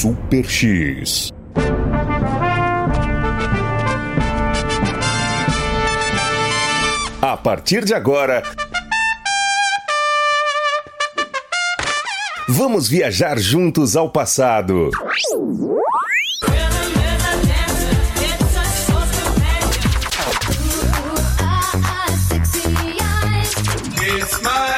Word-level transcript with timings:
Super 0.00 0.48
X. 0.48 1.32
A 7.20 7.36
partir 7.36 7.84
de 7.84 7.94
agora, 7.94 8.44
vamos 12.46 12.88
viajar 12.88 13.40
juntos 13.40 13.96
ao 13.96 14.08
passado. 14.08 14.92
Yo 24.06 24.77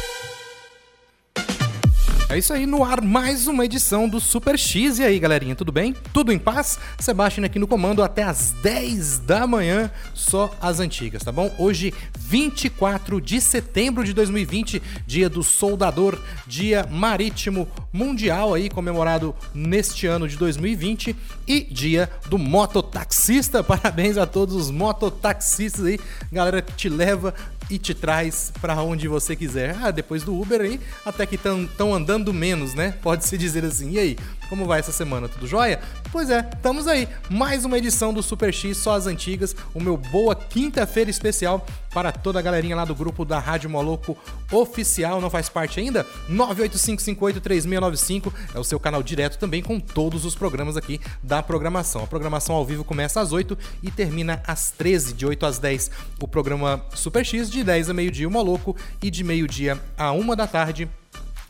É 2.31 2.37
isso 2.37 2.53
aí, 2.53 2.65
no 2.65 2.81
ar 2.81 3.01
mais 3.01 3.45
uma 3.45 3.65
edição 3.65 4.07
do 4.07 4.17
Super 4.21 4.57
X. 4.57 4.99
E 4.99 5.03
aí, 5.03 5.19
galerinha, 5.19 5.53
tudo 5.53 5.69
bem? 5.69 5.93
Tudo 6.13 6.31
em 6.31 6.39
paz? 6.39 6.79
Sebastião 6.97 7.43
aqui 7.43 7.59
no 7.59 7.67
comando 7.67 8.01
até 8.01 8.23
as 8.23 8.51
10 8.63 9.19
da 9.19 9.45
manhã, 9.45 9.91
só 10.13 10.49
as 10.61 10.79
antigas, 10.79 11.23
tá 11.23 11.31
bom? 11.33 11.53
Hoje, 11.57 11.93
24 12.17 13.19
de 13.19 13.41
setembro 13.41 14.05
de 14.05 14.13
2020, 14.13 14.81
dia 15.05 15.27
do 15.27 15.43
soldador, 15.43 16.17
dia 16.47 16.87
marítimo 16.89 17.67
mundial 17.91 18.53
aí, 18.53 18.69
comemorado 18.69 19.35
neste 19.53 20.07
ano 20.07 20.25
de 20.25 20.37
2020 20.37 21.13
e 21.45 21.59
dia 21.59 22.09
do 22.29 22.37
mototaxista. 22.37 23.59
Parabéns 23.61 24.17
a 24.17 24.25
todos 24.25 24.55
os 24.55 24.71
mototaxistas 24.71 25.83
aí, 25.83 25.99
galera 26.31 26.61
que 26.61 26.71
te 26.75 26.87
leva 26.87 27.33
e 27.71 27.79
te 27.79 27.93
traz 27.93 28.51
pra 28.61 28.81
onde 28.83 29.07
você 29.07 29.35
quiser. 29.35 29.75
Ah, 29.81 29.89
depois 29.91 30.23
do 30.23 30.39
Uber 30.39 30.59
aí, 30.61 30.79
até 31.05 31.25
que 31.25 31.35
estão 31.35 31.93
andando 31.93 32.33
menos, 32.33 32.73
né? 32.73 32.95
Pode-se 33.01 33.37
dizer 33.37 33.63
assim. 33.63 33.91
E 33.91 33.99
aí, 33.99 34.17
como 34.51 34.65
vai 34.65 34.81
essa 34.81 34.91
semana? 34.91 35.29
Tudo 35.29 35.47
jóia? 35.47 35.79
Pois 36.11 36.29
é, 36.29 36.45
estamos 36.53 36.85
aí. 36.85 37.07
Mais 37.29 37.63
uma 37.63 37.77
edição 37.77 38.13
do 38.13 38.21
Super 38.21 38.53
X, 38.53 38.75
só 38.75 38.95
as 38.95 39.07
antigas. 39.07 39.55
O 39.73 39.79
meu 39.79 39.95
boa 39.95 40.35
quinta-feira 40.35 41.09
especial 41.09 41.65
para 41.93 42.11
toda 42.11 42.37
a 42.37 42.41
galerinha 42.41 42.75
lá 42.75 42.83
do 42.83 42.93
grupo 42.93 43.23
da 43.23 43.39
Rádio 43.39 43.69
Moloco 43.69 44.17
Oficial. 44.51 45.21
Não 45.21 45.29
faz 45.29 45.47
parte 45.47 45.79
ainda? 45.79 46.05
985583695 46.29 48.33
é 48.53 48.59
o 48.59 48.63
seu 48.65 48.77
canal 48.77 49.01
direto 49.01 49.39
também 49.39 49.63
com 49.63 49.79
todos 49.79 50.25
os 50.25 50.35
programas 50.35 50.75
aqui 50.75 50.99
da 51.23 51.41
programação. 51.41 52.03
A 52.03 52.07
programação 52.07 52.53
ao 52.53 52.65
vivo 52.65 52.83
começa 52.83 53.21
às 53.21 53.31
8 53.31 53.57
e 53.81 53.89
termina 53.89 54.43
às 54.45 54.69
13, 54.71 55.13
de 55.13 55.25
8 55.25 55.45
às 55.45 55.59
10. 55.59 55.89
O 56.19 56.27
programa 56.27 56.83
Super 56.93 57.25
X, 57.25 57.49
de 57.49 57.63
10 57.63 57.89
a 57.89 57.93
meio-dia, 57.93 58.27
o 58.27 58.31
Moloco, 58.31 58.75
e 59.01 59.09
de 59.09 59.23
meio-dia 59.23 59.79
a 59.97 60.11
1 60.11 60.35
da 60.35 60.45
tarde, 60.45 60.89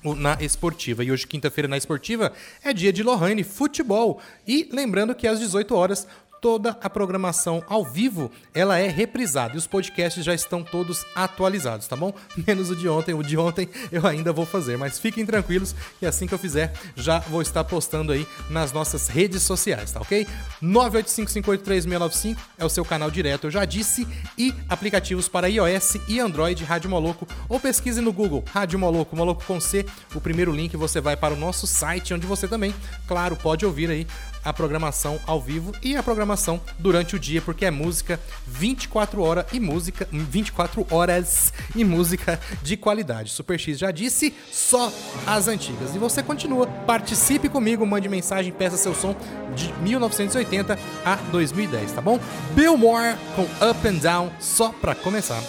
na 0.04 0.38
Esportiva. 0.42 1.04
E 1.04 1.12
hoje, 1.12 1.28
quinta-feira, 1.28 1.68
na 1.68 1.78
Esportiva, 1.78 2.34
é 2.64 2.74
dia 2.74 2.92
de 2.92 3.04
Lohane 3.04 3.44
Futebol. 3.44 4.22
E 4.48 4.70
lembrando 4.72 5.16
que 5.16 5.28
às 5.28 5.40
18 5.40 5.76
horas 5.76 6.08
toda 6.42 6.76
a 6.82 6.90
programação 6.90 7.64
ao 7.68 7.86
vivo 7.86 8.32
ela 8.52 8.80
é 8.80 8.88
reprisada 8.88 9.54
e 9.54 9.58
os 9.58 9.68
podcasts 9.68 10.26
já 10.26 10.34
estão 10.34 10.64
todos 10.64 11.06
atualizados, 11.16 11.88
tá 11.88 11.96
bom? 11.96 12.12
Menos 12.48 12.72
o 12.72 12.76
de 12.76 12.90
ontem, 12.90 13.14
o 13.14 13.22
de 13.22 13.38
ontem 13.38 13.70
eu 13.92 14.06
ainda 14.08 14.34
vou 14.34 14.46
fazer, 14.46 14.76
mas 14.76 14.98
fiquem 14.98 15.24
tranquilos 15.24 15.76
e 16.02 16.06
assim 16.06 16.26
que 16.26 16.34
eu 16.34 16.40
fizer 16.40 16.74
já 16.96 17.20
vou 17.20 17.44
estar 17.44 17.64
postando 17.64 18.12
aí 18.12 18.28
nas 18.50 18.72
nossas 18.72 19.08
redes 19.08 19.44
sociais, 19.44 19.92
tá 19.92 20.02
ok? 20.02 20.28
985583695 20.64 22.38
é 22.58 22.66
o 22.66 22.70
seu 22.70 22.84
canal 22.84 23.12
direto, 23.12 23.46
eu 23.46 23.52
já 23.52 23.64
disse, 23.64 24.08
e 24.36 24.54
aplicativos 24.68 25.30
para 25.30 25.48
iOS 25.48 25.98
e 26.08 26.20
Android 26.20 26.64
Rádio 26.64 26.90
Moloco 26.90 27.28
ou 27.48 27.60
pesquise 27.60 28.02
no 28.02 28.12
Google 28.12 28.44
Rádio 28.52 28.80
Moloco, 28.80 29.16
Moloco 29.16 29.44
com 29.46 29.60
C, 29.60 29.86
o 30.16 30.20
primeiro 30.20 30.52
link 30.52 30.76
você 30.76 31.00
vai 31.00 31.16
para 31.16 31.36
o 31.36 31.38
nosso 31.38 31.68
site 31.68 32.16
onde 32.16 32.26
você 32.26 32.48
também, 32.48 32.74
claro, 33.08 33.36
pode 33.36 33.64
ouvir 33.64 33.92
aí 33.92 34.08
a 34.44 34.52
programação 34.52 35.20
ao 35.28 35.40
vivo 35.40 35.72
e 35.84 35.96
a 35.96 36.02
programação 36.02 36.31
durante 36.80 37.16
o 37.16 37.20
dia, 37.20 37.42
porque 37.42 37.66
é 37.66 37.72
música 37.72 38.20
24 38.48 39.22
horas 39.22 39.46
e 39.52 39.60
música 39.60 40.08
24 40.12 40.88
horas 40.92 41.54
e 41.76 41.84
música 41.84 42.40
de 42.62 42.78
qualidade. 42.78 43.32
Super 43.32 43.60
X 43.60 43.78
já 43.80 43.92
disse, 43.92 44.34
só 44.52 44.92
as 45.26 45.48
antigas. 45.48 45.96
E 45.96 46.00
você 46.00 46.22
continua, 46.22 46.68
participe 46.68 47.50
comigo, 47.50 47.86
mande 47.86 48.10
mensagem, 48.10 48.52
peça 48.52 48.78
seu 48.78 48.94
som 48.94 49.16
de 49.56 49.72
1980 49.82 50.78
a 51.06 51.16
2010, 51.32 51.92
tá 51.92 52.02
bom? 52.02 52.20
Bill 52.54 52.78
Moore 52.78 53.16
com 53.36 53.44
Up 53.44 53.88
and 53.88 54.00
Down 54.00 54.32
só 54.40 54.70
pra 54.70 54.96
começar. 54.96 55.42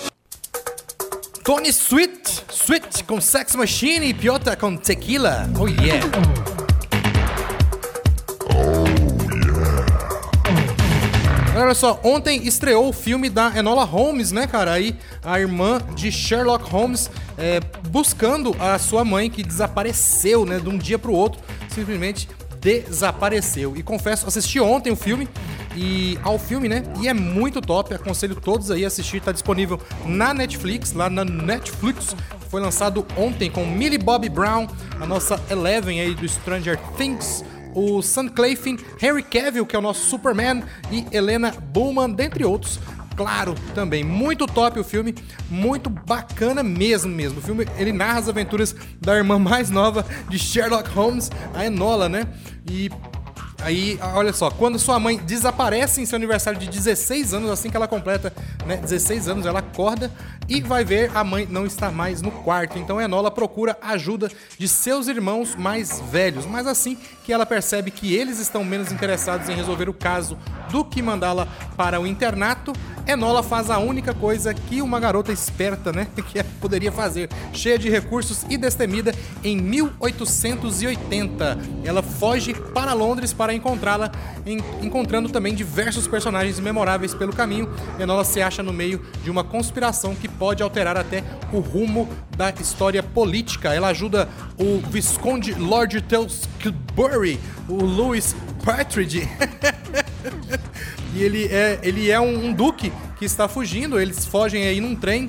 Tony 1.44 1.70
Sweet, 1.70 2.44
Sweet 2.50 3.04
com 3.04 3.20
Sex 3.20 3.56
Machine 3.56 4.06
e 4.06 4.14
Piota 4.14 4.56
com 4.56 4.76
Tequila. 4.76 5.50
Oh 5.58 5.66
yeah. 5.66 6.51
Olha 11.72 11.78
só, 11.78 11.98
ontem 12.04 12.46
estreou 12.46 12.90
o 12.90 12.92
filme 12.92 13.30
da 13.30 13.50
Enola 13.56 13.84
Holmes, 13.84 14.30
né, 14.30 14.46
cara? 14.46 14.72
Aí 14.72 14.94
a 15.24 15.40
irmã 15.40 15.80
de 15.94 16.12
Sherlock 16.12 16.70
Holmes 16.70 17.10
é, 17.38 17.60
buscando 17.88 18.54
a 18.60 18.78
sua 18.78 19.06
mãe 19.06 19.30
que 19.30 19.42
desapareceu, 19.42 20.44
né, 20.44 20.60
de 20.60 20.68
um 20.68 20.76
dia 20.76 20.98
pro 20.98 21.14
outro, 21.14 21.40
simplesmente 21.70 22.28
desapareceu. 22.60 23.74
E 23.74 23.82
confesso, 23.82 24.28
assisti 24.28 24.60
ontem 24.60 24.92
o 24.92 24.96
filme 24.96 25.26
e 25.74 26.18
ao 26.22 26.38
filme, 26.38 26.68
né? 26.68 26.82
E 27.00 27.08
é 27.08 27.14
muito 27.14 27.58
top. 27.62 27.94
Aconselho 27.94 28.34
todos 28.34 28.70
aí 28.70 28.84
a 28.84 28.88
assistir. 28.88 29.22
Tá 29.22 29.32
disponível 29.32 29.80
na 30.04 30.34
Netflix, 30.34 30.92
lá 30.92 31.08
na 31.08 31.24
Netflix. 31.24 32.14
Foi 32.50 32.60
lançado 32.60 33.06
ontem 33.16 33.50
com 33.50 33.64
Millie 33.64 33.96
Bobby 33.96 34.28
Brown, 34.28 34.68
a 35.00 35.06
nossa 35.06 35.42
Eleven 35.48 36.02
aí 36.02 36.14
do 36.14 36.28
Stranger 36.28 36.78
Things 36.98 37.42
o 37.74 38.02
Sam 38.02 38.28
Claflin, 38.28 38.78
Henry 39.00 39.22
Cavill, 39.22 39.66
que 39.66 39.76
é 39.76 39.78
o 39.78 39.82
nosso 39.82 40.08
Superman, 40.08 40.62
e 40.90 41.06
Helena 41.10 41.52
Bowman, 41.72 42.10
dentre 42.10 42.44
outros. 42.44 42.78
Claro, 43.16 43.54
também 43.74 44.02
muito 44.02 44.46
top 44.46 44.80
o 44.80 44.84
filme, 44.84 45.14
muito 45.50 45.90
bacana 45.90 46.62
mesmo 46.62 47.12
mesmo. 47.12 47.38
O 47.38 47.42
filme 47.42 47.66
ele 47.76 47.92
narra 47.92 48.20
as 48.20 48.28
aventuras 48.28 48.74
da 49.00 49.16
irmã 49.16 49.38
mais 49.38 49.70
nova 49.70 50.04
de 50.28 50.38
Sherlock 50.38 50.88
Holmes, 50.90 51.30
a 51.54 51.66
Enola, 51.66 52.08
né? 52.08 52.26
E 52.70 52.90
Aí, 53.62 53.96
olha 54.14 54.32
só, 54.32 54.50
quando 54.50 54.76
sua 54.76 54.98
mãe 54.98 55.18
desaparece 55.18 56.00
em 56.00 56.06
seu 56.06 56.16
aniversário 56.16 56.58
de 56.58 56.68
16 56.68 57.32
anos, 57.32 57.48
assim 57.48 57.70
que 57.70 57.76
ela 57.76 57.86
completa 57.86 58.32
né, 58.66 58.76
16 58.76 59.28
anos, 59.28 59.46
ela 59.46 59.60
acorda 59.60 60.10
e 60.48 60.60
vai 60.60 60.84
ver 60.84 61.10
a 61.14 61.22
mãe 61.22 61.46
não 61.48 61.64
está 61.64 61.90
mais 61.90 62.20
no 62.20 62.30
quarto. 62.30 62.78
Então 62.78 63.00
Enola 63.00 63.30
procura 63.30 63.76
ajuda 63.80 64.30
de 64.58 64.68
seus 64.68 65.08
irmãos 65.08 65.54
mais 65.54 66.00
velhos, 66.10 66.44
mas 66.46 66.66
assim 66.66 66.96
que 67.24 67.32
ela 67.32 67.46
percebe 67.46 67.90
que 67.90 68.14
eles 68.14 68.38
estão 68.40 68.64
menos 68.64 68.90
interessados 68.90 69.48
em 69.48 69.54
resolver 69.54 69.88
o 69.88 69.94
caso 69.94 70.36
do 70.70 70.84
que 70.84 71.00
mandá-la 71.00 71.46
para 71.76 72.00
o 72.00 72.06
internato, 72.06 72.72
Enola 73.06 73.42
faz 73.42 73.70
a 73.70 73.78
única 73.78 74.12
coisa 74.14 74.52
que 74.52 74.82
uma 74.82 74.98
garota 75.00 75.32
esperta, 75.32 75.92
né, 75.92 76.08
que 76.26 76.42
poderia 76.60 76.90
fazer, 76.90 77.28
cheia 77.52 77.78
de 77.78 77.88
recursos 77.88 78.44
e 78.48 78.56
destemida 78.56 79.14
em 79.44 79.56
1880. 79.56 81.58
Ela 81.84 82.02
foge 82.02 82.52
para 82.54 82.92
Londres 82.92 83.32
para 83.32 83.54
encontrá-la, 83.54 84.10
en- 84.44 84.62
encontrando 84.82 85.28
também 85.28 85.54
diversos 85.54 86.08
personagens 86.08 86.58
memoráveis 86.58 87.14
pelo 87.14 87.32
caminho. 87.32 87.70
Enola 87.98 88.24
se 88.24 88.42
acha 88.42 88.51
no 88.60 88.72
meio 88.72 89.00
de 89.22 89.30
uma 89.30 89.44
conspiração 89.44 90.16
que 90.16 90.26
pode 90.26 90.64
alterar 90.64 90.96
até 90.96 91.22
o 91.52 91.60
rumo 91.60 92.08
da 92.36 92.50
história 92.50 93.04
política. 93.04 93.72
Ela 93.72 93.88
ajuda 93.88 94.28
o 94.58 94.80
Visconde 94.90 95.54
Lord 95.54 96.00
Telsbury, 96.02 97.38
o 97.68 97.84
Louis 97.84 98.34
Partridge. 98.64 99.28
E 101.14 101.22
ele 101.22 101.44
é, 101.46 101.78
ele 101.82 102.10
é 102.10 102.18
um, 102.18 102.46
um 102.46 102.52
duque 102.52 102.90
que 103.18 103.24
está 103.26 103.46
fugindo, 103.46 104.00
eles 104.00 104.24
fogem 104.24 104.64
aí 104.64 104.80
num 104.80 104.96
trem 104.96 105.28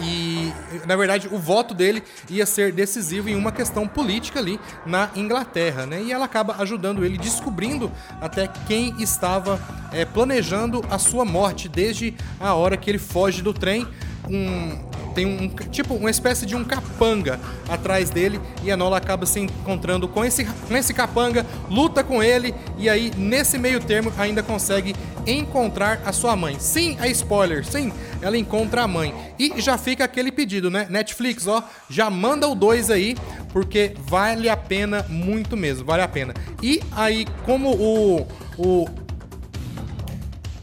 e, 0.00 0.41
na 0.86 0.96
verdade, 0.96 1.28
o 1.30 1.38
voto 1.38 1.74
dele 1.74 2.02
ia 2.28 2.46
ser 2.46 2.72
decisivo 2.72 3.28
em 3.28 3.36
uma 3.36 3.52
questão 3.52 3.86
política 3.86 4.38
ali 4.38 4.58
na 4.86 5.10
Inglaterra, 5.14 5.86
né? 5.86 6.02
E 6.02 6.12
ela 6.12 6.24
acaba 6.24 6.56
ajudando 6.58 7.04
ele, 7.04 7.18
descobrindo 7.18 7.90
até 8.20 8.48
quem 8.66 8.94
estava 9.02 9.60
é, 9.92 10.04
planejando 10.04 10.84
a 10.90 10.98
sua 10.98 11.24
morte 11.24 11.68
desde 11.68 12.14
a 12.40 12.54
hora 12.54 12.76
que 12.76 12.90
ele 12.90 12.98
foge 12.98 13.42
do 13.42 13.52
trem. 13.52 13.86
Um, 14.28 14.91
tem 15.12 15.26
um 15.26 15.48
tipo 15.48 15.94
uma 15.94 16.10
espécie 16.10 16.46
de 16.46 16.56
um 16.56 16.64
capanga 16.64 17.38
atrás 17.68 18.10
dele 18.10 18.40
e 18.62 18.70
a 18.70 18.76
Nola 18.76 18.96
acaba 18.96 19.26
se 19.26 19.40
encontrando 19.40 20.08
com 20.08 20.24
esse, 20.24 20.44
com 20.44 20.76
esse 20.76 20.92
capanga, 20.92 21.46
luta 21.70 22.02
com 22.02 22.22
ele 22.22 22.54
e 22.78 22.88
aí 22.88 23.12
nesse 23.16 23.58
meio 23.58 23.80
termo 23.80 24.12
ainda 24.18 24.42
consegue 24.42 24.94
encontrar 25.26 26.02
a 26.04 26.12
sua 26.12 26.34
mãe. 26.34 26.58
Sim, 26.58 26.96
é 27.00 27.08
spoiler, 27.08 27.64
sim, 27.64 27.92
ela 28.20 28.36
encontra 28.36 28.82
a 28.82 28.88
mãe. 28.88 29.14
E 29.38 29.60
já 29.60 29.78
fica 29.78 30.04
aquele 30.04 30.32
pedido, 30.32 30.70
né? 30.70 30.86
Netflix, 30.90 31.46
ó, 31.46 31.62
já 31.88 32.10
manda 32.10 32.48
o 32.48 32.54
2 32.54 32.90
aí, 32.90 33.16
porque 33.52 33.94
vale 34.06 34.48
a 34.48 34.56
pena 34.56 35.04
muito 35.08 35.56
mesmo, 35.56 35.84
vale 35.84 36.02
a 36.02 36.08
pena. 36.08 36.34
E 36.62 36.82
aí, 36.92 37.26
como 37.44 37.70
o, 37.70 38.26
o 38.58 38.88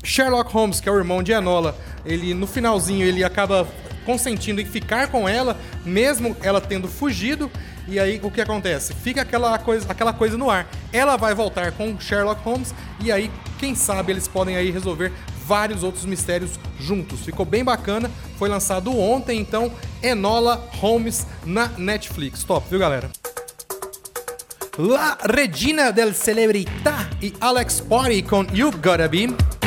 Sherlock 0.03 0.51
Holmes, 0.51 0.79
que 0.79 0.89
é 0.89 0.91
o 0.91 0.97
irmão 0.97 1.21
de 1.21 1.31
Enola, 1.31 1.77
ele 2.05 2.33
no 2.33 2.47
finalzinho 2.47 3.05
ele 3.05 3.23
acaba 3.23 3.67
consentindo 4.05 4.61
em 4.61 4.65
ficar 4.65 5.07
com 5.07 5.27
ela, 5.27 5.57
mesmo 5.85 6.35
ela 6.41 6.59
tendo 6.61 6.87
fugido. 6.87 7.49
E 7.87 7.99
aí 7.99 8.19
o 8.21 8.29
que 8.29 8.39
acontece? 8.39 8.93
Fica 8.93 9.21
aquela 9.21 9.57
coisa, 9.57 9.85
aquela 9.89 10.13
coisa 10.13 10.37
no 10.37 10.49
ar. 10.49 10.67
Ela 10.93 11.17
vai 11.17 11.33
voltar 11.33 11.71
com 11.71 11.99
Sherlock 11.99 12.43
Holmes 12.43 12.73
e 13.01 13.11
aí, 13.11 13.31
quem 13.57 13.73
sabe, 13.75 14.11
eles 14.11 14.27
podem 14.27 14.55
aí 14.55 14.69
resolver 14.69 15.11
vários 15.45 15.81
outros 15.81 16.05
mistérios 16.05 16.51
juntos. 16.79 17.21
Ficou 17.21 17.45
bem 17.45 17.63
bacana, 17.63 18.11
foi 18.37 18.47
lançado 18.47 18.95
ontem, 18.95 19.39
então 19.39 19.71
Enola 20.03 20.69
Holmes 20.75 21.25
na 21.43 21.67
Netflix. 21.77 22.43
Top, 22.43 22.69
viu, 22.69 22.77
galera? 22.77 23.09
La 24.77 25.17
Regina 25.23 25.91
del 25.91 26.13
Celebrità 26.13 27.09
e 27.21 27.33
Alex 27.41 27.81
Potty 27.81 28.21
com 28.21 28.45
You 28.53 28.71
Gotta 28.71 29.07
Be. 29.09 29.58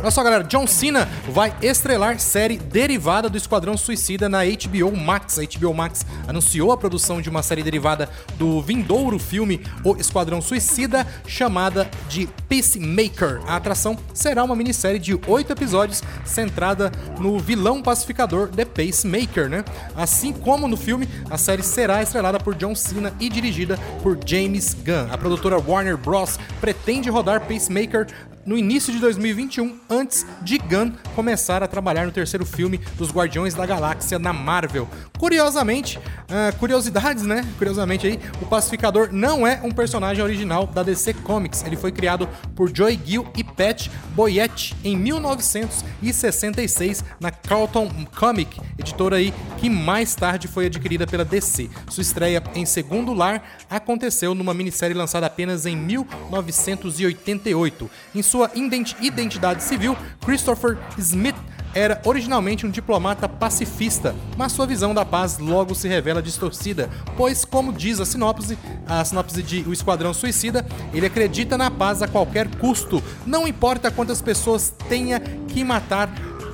Olha 0.00 0.10
só, 0.10 0.22
galera, 0.22 0.42
John 0.44 0.66
Cena 0.66 1.06
vai 1.28 1.54
estrelar 1.60 2.18
série 2.18 2.56
derivada 2.56 3.28
do 3.28 3.36
Esquadrão 3.36 3.76
Suicida 3.76 4.30
na 4.30 4.38
HBO 4.44 4.96
Max. 4.96 5.38
A 5.38 5.42
HBO 5.42 5.74
Max 5.74 6.06
anunciou 6.26 6.72
a 6.72 6.78
produção 6.78 7.20
de 7.20 7.28
uma 7.28 7.42
série 7.42 7.62
derivada 7.62 8.08
do 8.38 8.62
vindouro 8.62 9.18
filme 9.18 9.60
O 9.84 9.96
Esquadrão 9.96 10.40
Suicida, 10.40 11.06
chamada 11.26 11.86
de 12.08 12.26
Peacemaker. 12.48 13.42
A 13.46 13.56
atração 13.56 13.94
será 14.14 14.42
uma 14.42 14.56
minissérie 14.56 14.98
de 14.98 15.20
oito 15.26 15.52
episódios 15.52 16.02
centrada 16.24 16.90
no 17.18 17.38
vilão 17.38 17.82
pacificador 17.82 18.48
The 18.48 18.64
Pacemaker, 18.64 19.50
né? 19.50 19.62
Assim 19.94 20.32
como 20.32 20.66
no 20.66 20.78
filme, 20.78 21.06
a 21.28 21.36
série 21.36 21.62
será 21.62 22.02
estrelada 22.02 22.40
por 22.40 22.54
John 22.54 22.74
Cena 22.74 23.12
e 23.20 23.28
dirigida 23.28 23.78
por 24.02 24.18
James 24.24 24.72
Gunn. 24.72 25.12
A 25.12 25.18
produtora 25.18 25.58
Warner 25.58 25.98
Bros. 25.98 26.38
pretende 26.58 27.10
rodar 27.10 27.42
Pacemaker 27.42 28.06
no 28.44 28.56
início 28.56 28.92
de 28.92 28.98
2021, 28.98 29.78
antes 29.88 30.26
de 30.42 30.58
Gunn 30.58 30.92
começar 31.14 31.62
a 31.62 31.68
trabalhar 31.68 32.06
no 32.06 32.12
terceiro 32.12 32.44
filme 32.44 32.78
dos 32.96 33.10
Guardiões 33.10 33.54
da 33.54 33.66
Galáxia 33.66 34.18
na 34.18 34.32
Marvel. 34.32 34.88
Curiosamente, 35.18 35.98
ah, 36.28 36.52
curiosidades, 36.58 37.24
né? 37.24 37.46
Curiosamente 37.58 38.06
aí, 38.06 38.18
o 38.40 38.46
Pacificador 38.46 39.10
não 39.12 39.46
é 39.46 39.60
um 39.62 39.70
personagem 39.70 40.24
original 40.24 40.66
da 40.66 40.82
DC 40.82 41.12
Comics. 41.14 41.62
Ele 41.62 41.76
foi 41.76 41.92
criado 41.92 42.28
por 42.54 42.74
Joy 42.74 42.98
Gill 43.04 43.26
e 43.36 43.44
Pat 43.44 43.88
Boyette 44.14 44.74
em 44.82 44.96
1966 44.96 47.04
na 47.20 47.30
Carlton 47.30 47.90
Comic, 48.16 48.58
editora 48.78 49.16
aí 49.16 49.34
que 49.58 49.68
mais 49.68 50.14
tarde 50.14 50.48
foi 50.48 50.64
adquirida 50.66 51.06
pela 51.06 51.24
DC. 51.24 51.68
Sua 51.88 52.02
estreia 52.02 52.42
em 52.54 52.64
Segundo 52.64 53.12
Lar 53.12 53.42
aconteceu 53.68 54.34
numa 54.34 54.54
minissérie 54.54 54.96
lançada 54.96 55.26
apenas 55.26 55.66
em 55.66 55.76
1988. 55.76 57.90
Em 58.14 58.22
sua 58.30 58.48
identi- 58.54 58.96
identidade 59.00 59.62
civil, 59.62 59.96
Christopher 60.24 60.78
Smith 60.96 61.34
era 61.74 62.00
originalmente 62.04 62.64
um 62.64 62.70
diplomata 62.70 63.28
pacifista, 63.28 64.14
mas 64.36 64.52
sua 64.52 64.66
visão 64.66 64.94
da 64.94 65.04
paz 65.04 65.38
logo 65.38 65.74
se 65.74 65.88
revela 65.88 66.22
distorcida, 66.22 66.88
pois, 67.16 67.44
como 67.44 67.72
diz 67.72 68.00
a 68.00 68.06
sinopse, 68.06 68.56
a 68.86 69.04
sinopse 69.04 69.42
de 69.42 69.60
O 69.68 69.72
Esquadrão 69.72 70.14
Suicida, 70.14 70.64
ele 70.92 71.06
acredita 71.06 71.56
na 71.58 71.70
paz 71.70 72.02
a 72.02 72.08
qualquer 72.08 72.48
custo, 72.56 73.02
não 73.26 73.46
importa 73.46 73.90
quantas 73.90 74.22
pessoas 74.22 74.72
tenha 74.88 75.20
que 75.20 75.62
matar 75.64 76.08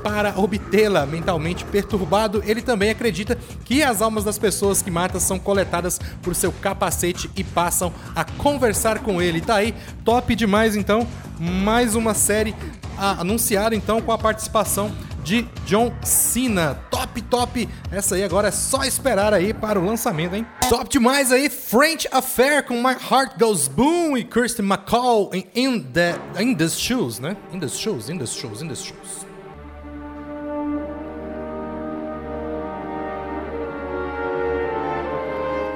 para 0.07 0.39
obtê-la 0.39 1.05
mentalmente 1.05 1.65
perturbado, 1.65 2.41
ele 2.47 2.63
também 2.63 2.91
acredita 2.91 3.37
que 3.65 3.83
as 3.83 4.01
almas 4.01 4.23
das 4.23 4.39
pessoas 4.39 4.81
que 4.81 4.89
mata 4.89 5.19
são 5.19 5.37
coletadas 5.37 5.99
por 6.23 6.33
seu 6.33 6.53
capacete 6.53 7.29
e 7.35 7.43
passam 7.43 7.93
a 8.15 8.23
conversar 8.23 9.01
com 9.01 9.21
ele. 9.21 9.41
Tá 9.41 9.57
aí, 9.57 9.75
top 10.05 10.37
demais 10.37 10.77
então. 10.77 11.05
Mais 11.39 11.95
uma 11.95 12.15
série 12.15 12.55
anunciada 12.97 13.75
então 13.75 14.01
com 14.01 14.11
a 14.11 14.19
participação 14.19 14.91
de 15.23 15.43
John 15.67 15.93
Cena. 16.03 16.79
Top, 16.91 17.21
top. 17.23 17.69
Essa 17.91 18.15
aí 18.15 18.25
agora 18.25 18.49
é 18.49 18.53
só 18.53 18.85
esperar 18.85 19.35
aí 19.35 19.53
para 19.53 19.79
o 19.79 19.85
lançamento, 19.85 20.37
hein? 20.37 20.47
Top 20.69 20.89
demais 20.89 21.33
aí, 21.33 21.51
French 21.51 22.09
Affair 22.13 22.65
com 22.65 22.75
My 22.75 22.97
Heart 23.11 23.39
Goes 23.39 23.69
Boom 23.69 24.17
e 24.17 24.25
Kirsten 24.25 24.65
McCall 24.65 25.31
em 25.33 25.47
In, 25.55 25.81
the, 25.81 26.15
in 26.41 26.55
These 26.55 26.81
Shoes, 26.81 27.19
né? 27.19 27.37
In 27.53 27.59
These 27.59 27.77
Shoes, 27.77 28.09
In 28.09 28.19
These 28.19 28.39
Shoes, 28.39 28.63
In 28.63 28.69
These 28.69 28.85
Shoes. 28.85 29.27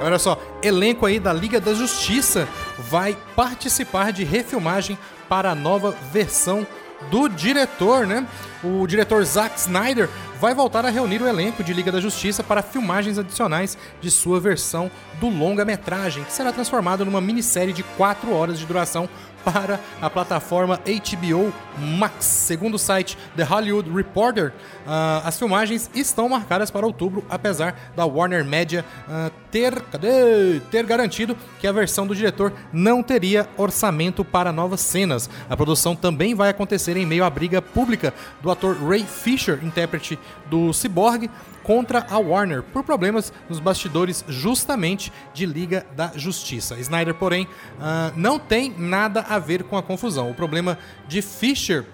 Olha 0.02 0.18
só, 0.18 0.40
elenco 0.62 1.04
aí 1.04 1.20
da 1.20 1.32
Liga 1.32 1.60
da 1.60 1.74
Justiça 1.74 2.48
vai 2.78 3.16
participar 3.36 4.12
de 4.12 4.24
refilmagem 4.24 4.96
para 5.30 5.52
a 5.52 5.54
nova 5.54 5.94
versão 6.12 6.66
do 7.08 7.28
diretor, 7.28 8.04
né? 8.04 8.26
O 8.64 8.84
diretor 8.86 9.24
Zack 9.24 9.58
Snyder 9.58 10.08
vai 10.40 10.54
voltar 10.54 10.86
a 10.86 10.90
reunir 10.90 11.20
o 11.20 11.28
elenco 11.28 11.62
de 11.62 11.74
Liga 11.74 11.92
da 11.92 12.00
Justiça 12.00 12.42
para 12.42 12.62
filmagens 12.62 13.18
adicionais 13.18 13.76
de 14.00 14.10
sua 14.10 14.40
versão 14.40 14.90
do 15.20 15.28
longa-metragem, 15.28 16.24
que 16.24 16.32
será 16.32 16.50
transformado 16.50 17.04
numa 17.04 17.20
minissérie 17.20 17.74
de 17.74 17.82
4 17.82 18.32
horas 18.32 18.58
de 18.58 18.64
duração 18.64 19.06
para 19.44 19.80
a 20.00 20.10
plataforma 20.10 20.78
HBO 20.78 21.52
Max. 21.78 22.24
Segundo 22.24 22.74
o 22.74 22.78
site 22.78 23.16
The 23.36 23.42
Hollywood 23.42 23.90
Reporter, 23.90 24.52
ah, 24.86 25.22
as 25.24 25.38
filmagens 25.38 25.90
estão 25.94 26.28
marcadas 26.28 26.70
para 26.70 26.86
outubro, 26.86 27.24
apesar 27.28 27.74
da 27.96 28.04
Warner 28.04 28.44
Media 28.44 28.84
ah, 29.08 29.30
ter, 29.50 29.80
cadê? 29.82 30.60
ter 30.70 30.84
garantido 30.84 31.36
que 31.58 31.66
a 31.66 31.72
versão 31.72 32.06
do 32.06 32.14
diretor 32.14 32.52
não 32.72 33.02
teria 33.02 33.48
orçamento 33.56 34.24
para 34.24 34.52
novas 34.52 34.80
cenas. 34.80 35.28
A 35.48 35.56
produção 35.56 35.96
também 35.96 36.34
vai 36.34 36.50
acontecer 36.50 36.96
em 36.96 37.06
meio 37.06 37.24
à 37.24 37.30
briga 37.30 37.62
pública 37.62 38.12
do 38.42 38.50
ator 38.50 38.76
Ray 38.76 39.04
Fisher, 39.04 39.58
intérprete 39.62 40.18
do 40.46 40.72
Cyborg, 40.72 41.30
contra 41.62 42.06
a 42.10 42.18
Warner 42.18 42.62
por 42.62 42.82
problemas 42.82 43.32
nos 43.48 43.60
bastidores 43.60 44.24
justamente 44.28 45.12
de 45.32 45.46
Liga 45.46 45.86
da 45.94 46.12
Justiça. 46.16 46.78
Snyder, 46.78 47.14
porém, 47.14 47.46
ah, 47.80 48.12
não 48.16 48.38
tem 48.38 48.74
nada 48.76 49.20
a 49.28 49.38
ver 49.38 49.64
com 49.64 49.76
a 49.76 49.82
confusão. 49.82 50.30
O 50.30 50.34
problema 50.34 50.78
de 51.06 51.22
Fisher 51.22 51.84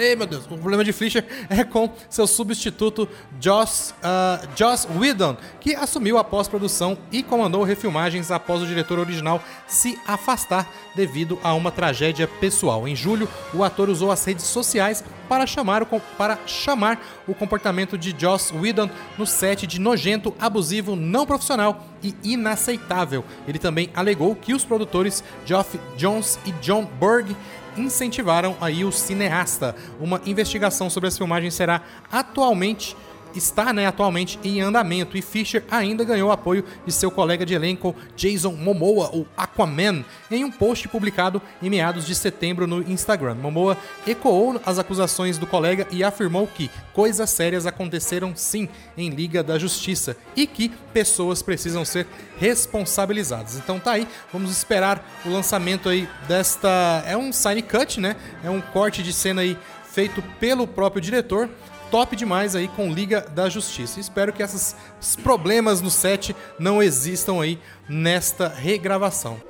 Cadê, 0.00 0.16
meu 0.16 0.26
Deus? 0.26 0.46
O 0.46 0.56
problema 0.56 0.82
de 0.82 0.94
Fisher 0.94 1.22
é 1.50 1.62
com 1.62 1.90
seu 2.08 2.26
substituto 2.26 3.06
Joss, 3.38 3.94
ah, 4.02 4.40
Joss 4.56 4.88
Whedon, 4.98 5.36
que 5.60 5.74
assumiu 5.74 6.16
a 6.16 6.24
pós-produção 6.24 6.96
e 7.12 7.22
comandou 7.22 7.62
refilmagens 7.64 8.30
após 8.30 8.62
o 8.62 8.66
diretor 8.66 8.98
original 8.98 9.44
se 9.68 10.00
afastar 10.06 10.66
devido 10.94 11.38
a 11.42 11.52
uma 11.52 11.70
tragédia 11.70 12.26
pessoal. 12.26 12.88
Em 12.88 12.96
julho, 12.96 13.28
o 13.52 13.62
ator 13.62 13.90
usou 13.90 14.10
as 14.10 14.24
redes 14.24 14.46
sociais 14.46 15.04
para 15.28 15.46
chamar 15.46 15.82
o, 15.82 15.86
para 16.16 16.38
chamar 16.46 16.98
o 17.28 17.34
comportamento 17.34 17.98
de 17.98 18.14
Joss 18.18 18.52
Whedon 18.56 18.88
no 19.18 19.26
set 19.26 19.66
de 19.66 19.78
nojento, 19.78 20.34
abusivo, 20.40 20.96
não 20.96 21.26
profissional 21.26 21.84
e 22.02 22.14
inaceitável. 22.24 23.24
Ele 23.46 23.58
também 23.58 23.90
alegou 23.94 24.34
que 24.34 24.54
os 24.54 24.64
produtores 24.64 25.22
Geoff 25.44 25.78
Jones 25.96 26.38
e 26.46 26.52
John 26.52 26.84
Berg 26.98 27.36
incentivaram 27.76 28.56
aí 28.60 28.84
o 28.84 28.92
cineasta. 28.92 29.74
Uma 30.00 30.20
investigação 30.26 30.88
sobre 30.90 31.08
as 31.08 31.16
filmagens 31.16 31.54
será 31.54 31.82
atualmente 32.10 32.96
está 33.34 33.72
né, 33.72 33.86
atualmente 33.86 34.38
em 34.42 34.60
andamento 34.60 35.16
e 35.16 35.22
Fisher 35.22 35.64
ainda 35.70 36.04
ganhou 36.04 36.30
apoio 36.30 36.64
de 36.86 36.92
seu 36.92 37.10
colega 37.10 37.44
de 37.46 37.54
elenco 37.54 37.94
Jason 38.16 38.52
Momoa, 38.52 39.10
o 39.14 39.26
Aquaman, 39.36 40.04
em 40.30 40.44
um 40.44 40.50
post 40.50 40.88
publicado 40.88 41.40
em 41.62 41.70
meados 41.70 42.06
de 42.06 42.14
setembro 42.14 42.66
no 42.66 42.82
Instagram. 42.82 43.34
Momoa 43.34 43.76
ecoou 44.06 44.60
as 44.64 44.78
acusações 44.78 45.38
do 45.38 45.46
colega 45.46 45.86
e 45.90 46.02
afirmou 46.02 46.46
que 46.46 46.70
coisas 46.92 47.30
sérias 47.30 47.66
aconteceram 47.66 48.34
sim 48.34 48.68
em 48.96 49.10
Liga 49.10 49.42
da 49.42 49.58
Justiça 49.58 50.16
e 50.36 50.46
que 50.46 50.68
pessoas 50.92 51.42
precisam 51.42 51.84
ser 51.84 52.06
responsabilizadas. 52.38 53.56
Então 53.56 53.78
tá 53.78 53.92
aí, 53.92 54.06
vamos 54.32 54.50
esperar 54.50 55.20
o 55.24 55.30
lançamento 55.30 55.88
aí 55.88 56.08
desta 56.26 57.04
é 57.06 57.16
um 57.16 57.32
sign 57.32 57.62
cut, 57.62 58.00
né? 58.00 58.16
É 58.42 58.50
um 58.50 58.60
corte 58.60 59.02
de 59.02 59.12
cena 59.12 59.42
aí 59.42 59.56
feito 59.90 60.22
pelo 60.38 60.66
próprio 60.66 61.00
diretor. 61.00 61.48
Top 61.90 62.14
demais 62.14 62.54
aí 62.54 62.68
com 62.68 62.92
Liga 62.92 63.20
da 63.20 63.48
Justiça. 63.48 63.98
Espero 63.98 64.32
que 64.32 64.42
esses 64.42 64.76
problemas 65.22 65.80
no 65.80 65.90
set 65.90 66.34
não 66.58 66.82
existam 66.82 67.40
aí 67.40 67.58
nesta 67.88 68.48
regravação. 68.48 69.40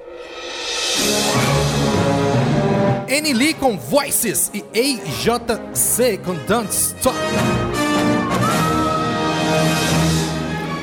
N. 3.06 3.32
Lee 3.34 3.54
com 3.54 3.76
Voices 3.76 4.50
e 4.54 4.64
AJC 4.72 6.18
com 6.24 6.34
Don't 6.46 6.72
Stop. 6.72 7.18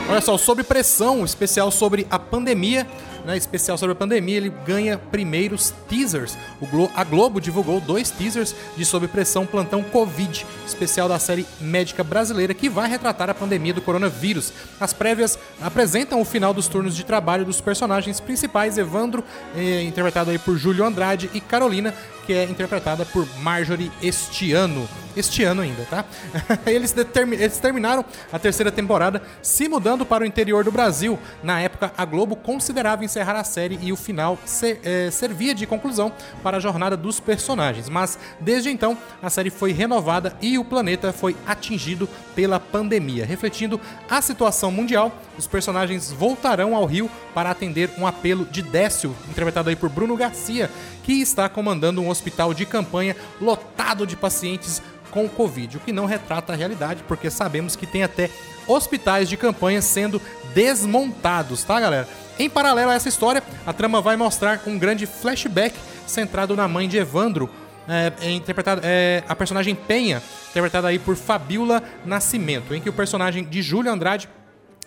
Olha 0.09 0.21
só, 0.21 0.37
Sob 0.37 0.63
Pressão, 0.63 1.25
especial 1.25 1.71
sobre 1.71 2.05
a 2.09 2.19
pandemia, 2.19 2.87
né, 3.27 3.35
especial 3.37 3.77
sobre 3.77 3.91
a 3.91 3.95
pandemia, 3.95 4.37
ele 4.37 4.49
ganha 4.65 4.97
primeiros 4.97 5.73
teasers. 5.89 6.37
Glo- 6.71 6.89
a 6.95 7.03
Globo 7.03 7.41
divulgou 7.41 7.81
dois 7.81 8.09
teasers 8.09 8.55
de 8.77 8.85
Sob 8.85 9.05
Pressão 9.09 9.45
Plantão 9.45 9.83
Covid, 9.83 10.45
especial 10.65 11.09
da 11.09 11.19
série 11.19 11.45
médica 11.59 12.05
brasileira 12.05 12.53
que 12.53 12.69
vai 12.69 12.89
retratar 12.89 13.29
a 13.29 13.33
pandemia 13.33 13.73
do 13.73 13.81
coronavírus. 13.81 14.53
As 14.79 14.93
prévias 14.93 15.37
apresentam 15.61 16.21
o 16.21 16.25
final 16.25 16.53
dos 16.53 16.69
turnos 16.69 16.95
de 16.95 17.03
trabalho 17.03 17.43
dos 17.43 17.59
personagens 17.59 18.21
principais, 18.21 18.77
Evandro, 18.77 19.23
eh, 19.55 19.83
interpretado 19.83 20.31
aí 20.31 20.39
por 20.39 20.57
Júlio 20.57 20.85
Andrade, 20.85 21.29
e 21.33 21.41
Carolina, 21.41 21.93
que 22.27 22.33
é 22.33 22.43
interpretada 22.43 23.05
por 23.05 23.25
Marjorie 23.39 23.89
este 24.03 24.51
ano. 24.51 24.85
Este 25.15 25.43
ano 25.43 25.61
ainda, 25.63 25.83
tá? 25.89 26.05
Eles, 26.67 26.93
eles 27.31 27.57
terminaram 27.57 28.05
a 28.31 28.37
terceira 28.37 28.71
temporada 28.71 29.19
se 29.41 29.67
mudando 29.67 30.05
para 30.05 30.23
o 30.23 30.27
interior 30.27 30.63
do 30.63 30.71
Brasil. 30.71 31.17
Na 31.41 31.59
época, 31.59 31.91
a 31.97 32.05
Globo 32.05 32.35
considerava 32.35 33.03
encerrar 33.03 33.35
a 33.39 33.43
série 33.43 33.79
e 33.81 33.91
o 33.91 33.95
final 33.95 34.37
ser- 34.45 34.79
eh, 34.83 35.09
servia 35.09 35.55
de 35.55 35.65
conclusão 35.65 36.11
para 36.43 36.57
a 36.57 36.59
jornada 36.59 36.95
dos 36.95 37.19
personagens. 37.19 37.89
Mas, 37.89 38.19
desde 38.39 38.69
então, 38.69 38.95
a 39.19 39.29
série 39.31 39.49
foi 39.49 39.71
renovada 39.71 40.35
e 40.39 40.59
o 40.59 40.63
planeta 40.65 41.11
foi 41.11 41.35
atingido 41.47 42.07
pela 42.35 42.59
pandemia. 42.59 43.25
Refletindo 43.25 43.81
a 44.07 44.21
situação 44.21 44.69
mundial, 44.69 45.11
os 45.35 45.47
personagens 45.47 46.11
voltarão 46.11 46.75
ao 46.75 46.85
Rio 46.85 47.09
para 47.37 47.51
atender 47.51 47.91
um 47.99 48.07
apelo 48.07 48.45
de 48.45 48.63
Décio, 48.63 49.15
interpretado 49.29 49.69
aí 49.69 49.75
por 49.75 49.89
Bruno 49.89 50.17
Garcia, 50.17 50.71
que 51.03 51.21
está 51.21 51.47
comandando 51.47 52.01
um 52.01 52.09
hospital 52.09 52.51
de 52.51 52.65
campanha 52.65 53.15
lotado 53.39 54.07
de 54.07 54.15
pacientes 54.15 54.81
com 55.11 55.29
Covid, 55.29 55.77
o 55.77 55.79
que 55.79 55.91
não 55.91 56.07
retrata 56.07 56.51
a 56.51 56.55
realidade, 56.55 57.03
porque 57.07 57.29
sabemos 57.29 57.75
que 57.75 57.85
tem 57.85 58.01
até 58.01 58.31
hospitais 58.67 59.29
de 59.29 59.37
campanha 59.37 59.83
sendo 59.83 60.19
desmontados, 60.55 61.63
tá, 61.63 61.79
galera? 61.79 62.07
Em 62.39 62.49
paralelo 62.49 62.89
a 62.89 62.95
essa 62.95 63.07
história, 63.07 63.43
a 63.67 63.71
trama 63.71 64.01
vai 64.01 64.17
mostrar 64.17 64.59
um 64.65 64.75
grande 64.75 65.05
flashback 65.05 65.75
centrado 66.07 66.55
na 66.55 66.67
mãe 66.67 66.87
de 66.89 66.97
Evandro, 66.97 67.47
é, 67.87 68.13
é 68.19 68.41
é, 68.81 69.23
a 69.29 69.35
personagem 69.35 69.75
Penha, 69.75 70.23
interpretada 70.49 70.87
aí 70.87 70.97
por 70.97 71.15
Fabiola 71.15 71.83
Nascimento, 72.03 72.73
em 72.73 72.81
que 72.81 72.89
o 72.89 72.93
personagem 72.93 73.43
de 73.43 73.61
Júlio 73.61 73.91
Andrade 73.91 74.27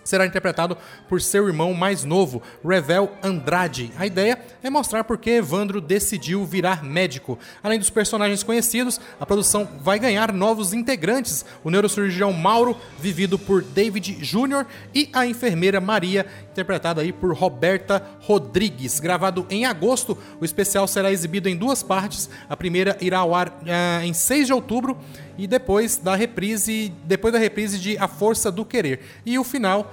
será 0.03 0.25
interpretado 0.25 0.77
por 1.07 1.21
seu 1.21 1.47
irmão 1.47 1.73
mais 1.73 2.03
novo, 2.03 2.41
Revel 2.63 3.11
Andrade. 3.23 3.91
A 3.97 4.05
ideia 4.05 4.39
é 4.63 4.69
mostrar 4.69 5.03
por 5.03 5.17
que 5.17 5.29
Evandro 5.31 5.79
decidiu 5.79 6.45
virar 6.45 6.83
médico. 6.83 7.37
Além 7.63 7.79
dos 7.79 7.89
personagens 7.89 8.43
conhecidos, 8.43 8.99
a 9.19 9.25
produção 9.25 9.67
vai 9.81 9.99
ganhar 9.99 10.33
novos 10.33 10.73
integrantes: 10.73 11.45
o 11.63 11.69
neurocirurgião 11.69 12.33
Mauro, 12.33 12.77
vivido 12.99 13.37
por 13.37 13.61
David 13.61 14.13
Jr., 14.15 14.65
e 14.93 15.09
a 15.13 15.25
enfermeira 15.25 15.79
Maria, 15.79 16.25
interpretada 16.51 17.01
aí 17.01 17.11
por 17.11 17.33
Roberta 17.33 18.05
Rodrigues. 18.21 18.99
Gravado 18.99 19.45
em 19.49 19.65
agosto, 19.65 20.17
o 20.39 20.45
especial 20.45 20.87
será 20.87 21.11
exibido 21.11 21.49
em 21.49 21.55
duas 21.55 21.83
partes. 21.83 22.29
A 22.49 22.57
primeira 22.57 22.97
irá 23.01 23.19
ao 23.19 23.33
ar 23.33 23.59
ah, 23.67 24.05
em 24.05 24.13
6 24.13 24.47
de 24.47 24.53
outubro 24.53 24.97
e 25.37 25.47
depois 25.47 25.97
da 25.97 26.15
reprise, 26.15 26.93
depois 27.05 27.33
da 27.33 27.39
reprise 27.39 27.79
de 27.79 27.97
A 27.97 28.07
Força 28.07 28.51
do 28.51 28.65
Querer. 28.65 29.01
E 29.25 29.39
o 29.39 29.43
final 29.43 29.90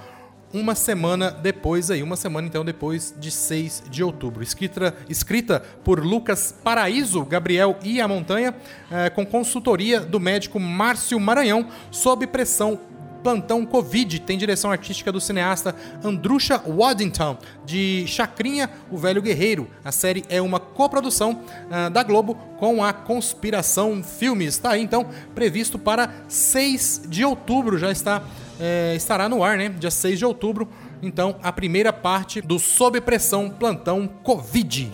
uma 0.52 0.74
semana 0.74 1.30
depois 1.30 1.90
aí, 1.90 2.02
uma 2.02 2.16
semana 2.16 2.46
então 2.46 2.64
depois 2.64 3.14
de 3.18 3.30
6 3.30 3.84
de 3.90 4.02
outubro. 4.02 4.42
Escrita, 4.42 4.94
escrita 5.08 5.60
por 5.84 6.04
Lucas 6.04 6.54
Paraíso, 6.64 7.24
Gabriel 7.24 7.76
e 7.82 8.00
a 8.00 8.08
Montanha, 8.08 8.54
eh, 8.90 9.10
com 9.10 9.26
consultoria 9.26 10.00
do 10.00 10.18
médico 10.18 10.58
Márcio 10.58 11.20
Maranhão, 11.20 11.68
sob 11.90 12.26
pressão 12.26 12.80
Plantão 13.22 13.66
Covid 13.66 14.20
tem 14.20 14.38
direção 14.38 14.70
artística 14.70 15.10
do 15.10 15.20
cineasta 15.20 15.74
Andrusha 16.04 16.62
Waddington, 16.66 17.36
de 17.64 18.04
Chacrinha, 18.06 18.70
o 18.90 18.96
Velho 18.96 19.20
Guerreiro. 19.20 19.68
A 19.84 19.92
série 19.92 20.24
é 20.28 20.40
uma 20.40 20.60
coprodução 20.60 21.42
ah, 21.70 21.88
da 21.88 22.02
Globo 22.02 22.34
com 22.58 22.82
a 22.82 22.92
Conspiração 22.92 24.02
Filmes. 24.02 24.54
Está 24.54 24.70
aí 24.70 24.82
então 24.82 25.08
previsto 25.34 25.78
para 25.78 26.10
6 26.28 27.02
de 27.08 27.24
outubro, 27.24 27.76
já 27.76 27.90
está 27.90 28.22
é, 28.60 28.94
estará 28.96 29.28
no 29.28 29.42
ar, 29.42 29.56
né? 29.56 29.68
Dia 29.68 29.90
6 29.90 30.18
de 30.18 30.24
outubro. 30.24 30.68
Então, 31.02 31.36
a 31.42 31.52
primeira 31.52 31.92
parte 31.92 32.40
do 32.40 32.58
Sob 32.58 33.00
Pressão 33.00 33.48
Plantão 33.48 34.08
Covid. 34.22 34.92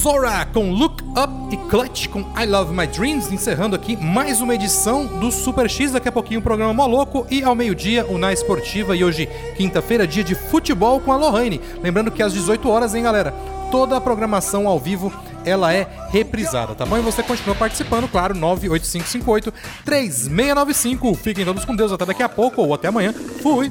Sora 0.00 0.46
com 0.46 0.70
Look 0.72 1.02
Up 1.10 1.54
e 1.54 1.58
Clutch 1.68 2.08
com 2.08 2.20
I 2.34 2.46
Love 2.46 2.72
My 2.72 2.86
Dreams, 2.86 3.30
encerrando 3.34 3.76
aqui 3.76 3.98
mais 3.98 4.40
uma 4.40 4.54
edição 4.54 5.06
do 5.06 5.30
Super 5.30 5.68
X. 5.68 5.92
Daqui 5.92 6.08
a 6.08 6.12
pouquinho 6.12 6.40
o 6.40 6.42
programa 6.42 6.72
Moloco 6.72 7.26
e 7.30 7.42
ao 7.42 7.54
meio-dia 7.54 8.06
o 8.06 8.16
Na 8.16 8.32
Esportiva. 8.32 8.96
E 8.96 9.04
hoje, 9.04 9.28
quinta-feira, 9.58 10.06
dia 10.06 10.24
de 10.24 10.34
futebol 10.34 11.00
com 11.00 11.12
a 11.12 11.16
Lohane. 11.16 11.60
Lembrando 11.82 12.10
que 12.10 12.22
às 12.22 12.32
18 12.32 12.66
horas, 12.66 12.94
hein, 12.94 13.02
galera? 13.02 13.32
Toda 13.70 13.94
a 13.94 14.00
programação 14.00 14.66
ao 14.66 14.78
vivo 14.78 15.12
ela 15.44 15.72
é 15.72 15.86
reprisada, 16.10 16.74
tá 16.74 16.84
bom? 16.84 16.98
E 16.98 17.00
você 17.00 17.22
continua 17.22 17.54
participando, 17.54 18.08
claro, 18.08 18.34
98558 18.34 19.52
3695. 19.84 21.14
Fiquem 21.14 21.44
todos 21.44 21.64
com 21.64 21.74
Deus 21.74 21.92
até 21.92 22.04
daqui 22.04 22.22
a 22.22 22.28
pouco 22.28 22.62
ou 22.62 22.74
até 22.74 22.88
amanhã. 22.88 23.12
Fui! 23.12 23.70